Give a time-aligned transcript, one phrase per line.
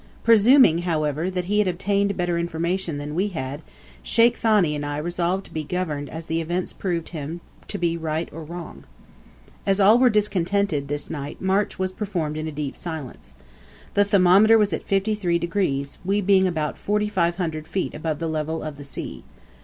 [0.23, 3.61] Presuming, however, that he had obtained better information than we had,
[4.01, 7.97] Sheikh Thani and I resolved to be governed as the events proved him to be
[7.97, 8.85] right or wrong.
[9.63, 13.35] As all were discontented, this night, march was performed in deep silence.
[13.93, 18.83] The thermometer was at 53°, we being about 4,500 feet above the level of the
[18.83, 19.23] sea.